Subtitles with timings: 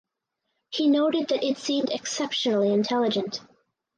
[0.71, 3.39] He noted that it seemed exceptionally intelligent.